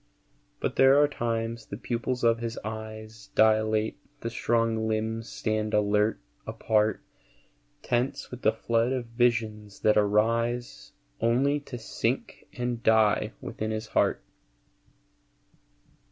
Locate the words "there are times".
0.77-1.67